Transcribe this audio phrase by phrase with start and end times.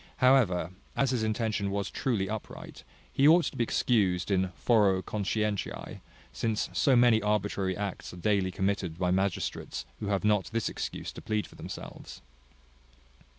[0.17, 6.01] However, as his intention was truly upright, he ought to be excused in foro conscientiae;
[6.33, 11.11] since so many arbitrary acts are daily committed by magistrates who have not this excuse
[11.11, 12.23] to plead for themselves.